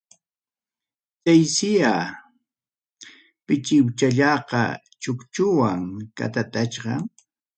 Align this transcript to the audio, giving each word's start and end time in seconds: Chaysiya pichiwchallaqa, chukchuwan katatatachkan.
Chaysiya 1.23 1.93
pichiwchallaqa, 3.45 4.61
chukchuwan 5.01 5.81
katatatachkan. 6.17 7.01